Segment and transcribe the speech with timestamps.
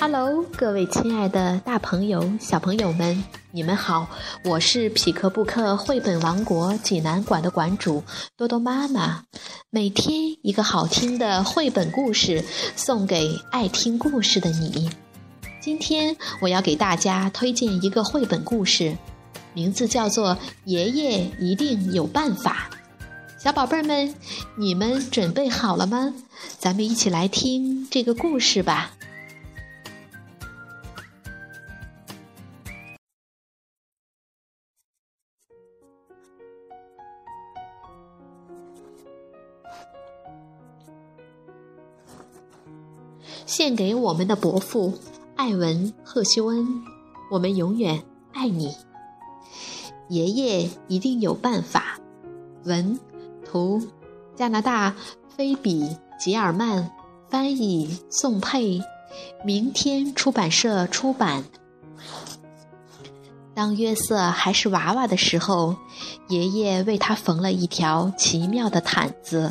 [0.00, 4.08] Hello，各位亲爱的大朋友、小朋友们，你们好！
[4.46, 8.02] 我是匹克布克绘本王国济南馆的馆主
[8.34, 9.24] 多多妈妈。
[9.68, 12.42] 每天一个好听的绘本故事，
[12.74, 14.88] 送给爱听故事的你。
[15.60, 18.96] 今天我要给大家推荐一个绘本故事，
[19.52, 22.70] 名字叫做《爷爷一定有办法》。
[23.38, 24.14] 小宝贝们，
[24.56, 26.14] 你们准备好了吗？
[26.58, 28.92] 咱们一起来听这个故事吧。
[43.50, 44.94] 献给我们的伯父
[45.34, 46.84] 艾文·赫修恩，
[47.32, 48.00] 我们永远
[48.32, 48.72] 爱你。
[50.08, 51.98] 爷爷一定有办法。
[52.62, 53.00] 文，
[53.44, 53.82] 图，
[54.36, 54.94] 加拿大
[55.36, 55.82] 菲比·
[56.16, 56.92] 吉尔曼
[57.28, 58.84] 翻译，宋佩，
[59.44, 61.42] 明天出版社出版。
[63.52, 65.74] 当约瑟还是娃娃的时候，
[66.28, 69.50] 爷爷为他缝了一条奇妙的毯子。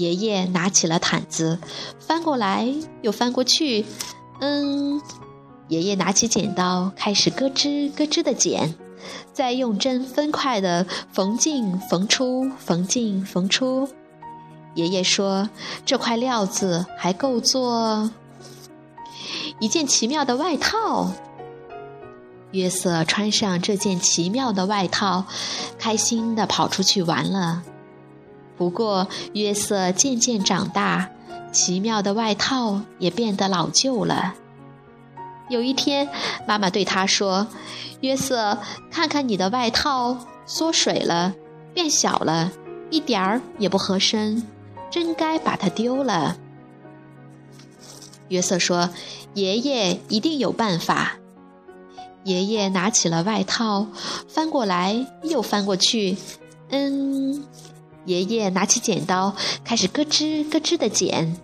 [0.00, 1.58] 爷爷拿起了毯子，
[1.98, 3.84] 翻过来又翻过去。
[4.40, 4.98] 嗯，
[5.68, 8.74] 爷爷拿起剪刀，开始咯吱咯吱的剪，
[9.34, 13.86] 再用针分块的缝进缝出，缝进缝出。
[14.74, 15.50] 爷爷说
[15.84, 18.10] ：“这块料子还够做
[19.58, 21.12] 一件奇妙的外套。”
[22.52, 25.26] 约瑟穿上这件奇妙的外套，
[25.78, 27.62] 开心地跑出去玩了。
[28.60, 31.08] 不过，约瑟渐渐长大，
[31.50, 34.34] 奇妙的外套也变得老旧了。
[35.48, 36.10] 有一天，
[36.46, 37.46] 妈妈对他说
[38.02, 38.58] ：“约瑟，
[38.90, 41.32] 看看你的外套，缩水了，
[41.72, 42.52] 变小了，
[42.90, 44.46] 一点儿也不合身，
[44.90, 46.36] 真该把它丢了。”
[48.28, 48.90] 约瑟说
[49.32, 51.12] ：“爷爷一定有办法。”
[52.24, 53.86] 爷爷拿起了外套，
[54.28, 56.18] 翻过来又翻过去，
[56.68, 57.42] 嗯。
[58.06, 59.34] 爷爷拿起剪刀，
[59.64, 61.36] 开始咯吱咯吱的剪，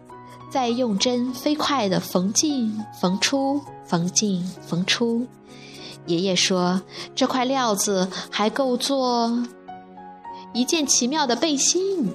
[0.50, 5.26] 再用针飞快地缝进缝出，缝进缝出。
[6.06, 6.82] 爷爷说
[7.14, 9.44] ：“这块料子还够做
[10.54, 12.12] 一件奇妙的背心。”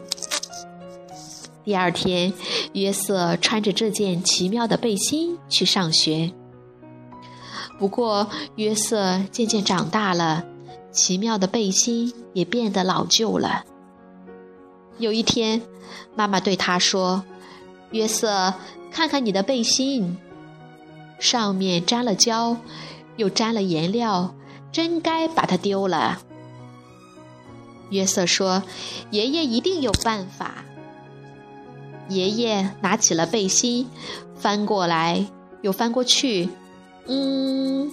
[1.64, 2.34] 第二天，
[2.74, 6.32] 约瑟穿着这件奇妙的背心去上学。
[7.78, 10.44] 不过，约瑟渐渐长大了，
[10.92, 13.64] 奇妙的背心也变得老旧了。
[15.02, 15.64] 有一天，
[16.16, 17.24] 妈妈对他说
[17.90, 18.54] ：“约瑟，
[18.92, 20.16] 看看你的背心，
[21.20, 22.58] 上面沾了胶，
[23.18, 24.36] 又沾了颜料，
[24.72, 26.22] 真该把它丢了。”
[27.90, 28.62] 约瑟说
[29.10, 30.64] ：“爷爷一定有办法。”
[32.08, 33.90] 爷爷拿起了背心，
[34.36, 35.26] 翻过来
[35.64, 36.48] 又翻过去。
[37.08, 37.92] 嗯，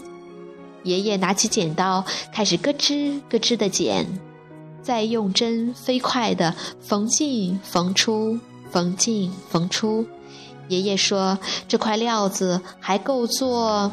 [0.82, 2.04] 爷爷拿起剪刀，
[2.34, 4.06] 开始咯吱咯吱的剪。
[4.82, 8.38] 再用针飞快地缝进缝出，
[8.70, 10.06] 缝进缝出。
[10.68, 13.92] 爷爷说：“这块料子还够做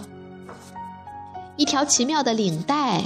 [1.56, 3.03] 一条奇妙的领带。”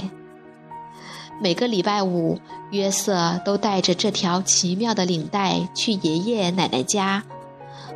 [1.40, 2.38] 每个礼拜五，
[2.70, 7.24] 约瑟都带着这条奇妙的领带去爷爷奶奶家。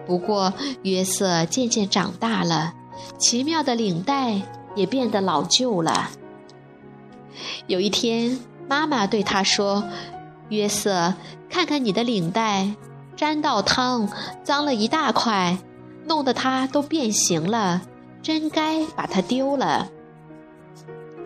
[0.06, 0.52] 不过，
[0.82, 2.74] 约瑟渐渐长大了，
[3.18, 4.40] 奇妙的领带
[4.74, 6.10] 也变得老旧了。
[7.66, 8.38] 有一天。
[8.68, 9.84] 妈妈对他说
[10.48, 11.14] ：“约瑟，
[11.50, 12.74] 看看你的领带，
[13.16, 14.08] 沾到汤，
[14.42, 15.58] 脏了一大块，
[16.06, 17.82] 弄得它都变形了，
[18.22, 19.88] 真该把它丢了。”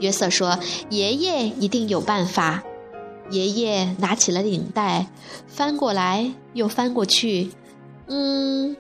[0.01, 0.59] 约瑟说
[0.91, 2.63] ：“爷爷一定有办法。”
[3.31, 5.07] 爷爷拿起了领带，
[5.47, 7.51] 翻过来又翻过去。
[8.07, 8.75] 嗯，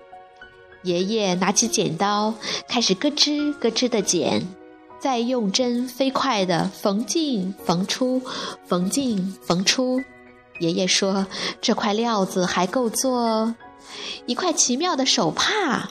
[0.82, 2.32] 爷爷拿起剪刀，
[2.66, 4.48] 开始咯吱咯吱的剪。
[5.00, 8.22] 再用针飞快地缝进缝出，
[8.66, 10.00] 缝进缝出。
[10.60, 11.26] 爷爷说
[11.62, 13.54] ：“这块料子还够做
[14.26, 15.90] 一块奇妙的手帕。”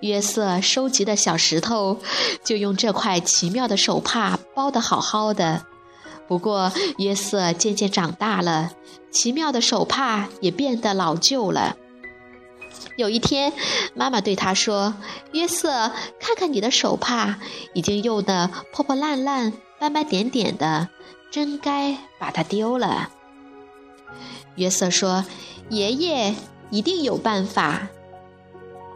[0.00, 1.98] 约瑟收集的小石头
[2.44, 5.64] 就用这块奇妙的手帕包得好好的。
[6.28, 8.72] 不过，约瑟渐渐长大了，
[9.12, 11.76] 奇妙的手帕也变得老旧了。
[12.96, 13.52] 有一天，
[13.94, 14.94] 妈妈对他说
[15.32, 17.38] ：“约瑟，看看你的手帕，
[17.74, 20.88] 已经用得破破烂烂、斑斑点点的，
[21.30, 23.10] 真该把它丢了。”
[24.56, 25.24] 约瑟说
[25.68, 26.34] ：“爷爷
[26.70, 27.88] 一定有办法。”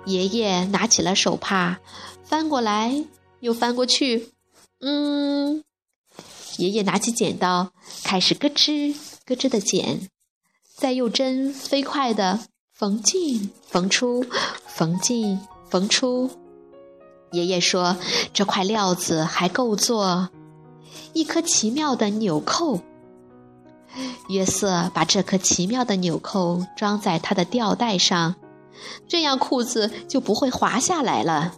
[0.06, 1.78] 爷爷拿起了手帕，
[2.24, 3.04] 翻过来
[3.40, 4.30] 又翻过去。
[4.80, 5.62] 嗯，
[6.56, 7.72] 爷爷拿起剪刀，
[8.02, 8.96] 开始咯吱
[9.26, 10.08] 咯吱的剪，
[10.74, 12.40] 再用针飞快的。
[12.80, 14.24] 缝进缝出，
[14.66, 15.38] 缝进
[15.68, 16.30] 缝出。
[17.30, 17.98] 爷爷说
[18.32, 20.30] ：“这块料子还够做
[21.12, 22.80] 一颗奇妙的纽扣。”
[24.30, 28.36] 约瑟把这颗奇妙的纽扣装在他的吊带上，
[29.06, 31.52] 这样裤子就不会滑下来了。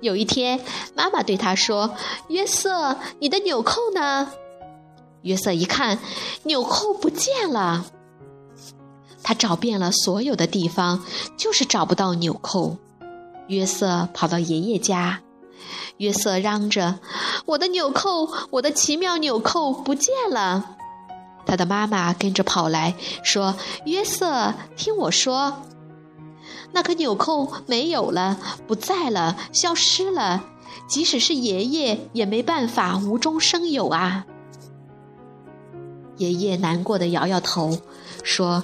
[0.00, 0.64] 有一天，
[0.96, 1.94] 妈妈对他说
[2.26, 4.32] ：“约瑟，你的纽扣呢？”
[5.22, 6.00] 约瑟一看，
[6.42, 7.86] 纽扣不见了。
[9.24, 11.02] 他找遍了所有的地方，
[11.36, 12.76] 就是找不到纽扣。
[13.48, 15.20] 约瑟跑到爷爷家，
[15.96, 16.98] 约瑟嚷着
[17.44, 20.76] ：“我的纽扣，我的奇妙纽扣不见了！”
[21.46, 23.54] 他的妈妈跟着跑来说
[23.84, 25.62] ：“约瑟，听我说，
[26.72, 30.44] 那颗纽扣没有了，不在了，消失了。
[30.86, 34.24] 即使是爷爷也没办法无中生有啊！”
[36.16, 37.78] 爷爷难过的摇摇头，
[38.22, 38.62] 说。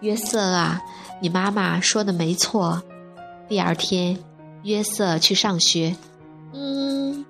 [0.00, 0.80] 约瑟啊，
[1.20, 2.84] 你妈妈说的没错。
[3.48, 4.22] 第二天，
[4.62, 5.96] 约瑟去上学。
[6.52, 7.24] 嗯，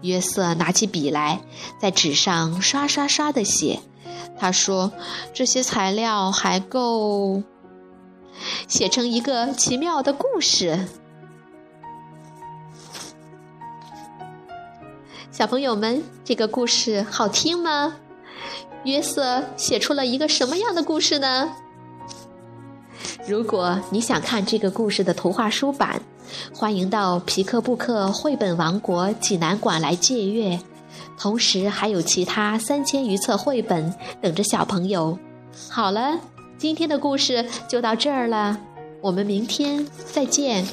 [0.00, 1.42] 约瑟拿起笔来，
[1.78, 3.80] 在纸上刷刷刷的写。
[4.38, 4.92] 他说
[5.34, 7.42] ：“这些材料还够
[8.66, 10.88] 写成一个奇妙的故事。”
[15.30, 17.96] 小朋友们，这个故事好听吗？
[18.84, 21.50] 约瑟写出了一个什么样的故事呢？
[23.26, 26.02] 如果你想看这个故事的图画书版，
[26.54, 30.60] 欢迎到皮克布克绘本王国济南馆来借阅，
[31.18, 35.18] 同时还有其他三千余册绘本等着小朋友。
[35.70, 36.18] 好了，
[36.58, 38.58] 今天的故事就到这儿了，
[39.00, 40.66] 我们明天再见。